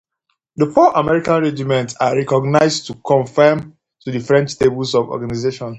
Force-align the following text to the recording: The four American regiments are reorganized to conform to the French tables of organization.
The 0.55 0.65
four 0.65 0.93
American 0.97 1.43
regiments 1.43 1.95
are 2.01 2.15
reorganized 2.15 2.87
to 2.87 2.95
conform 3.05 3.77
to 4.01 4.09
the 4.11 4.17
French 4.17 4.57
tables 4.57 4.95
of 4.95 5.09
organization. 5.09 5.69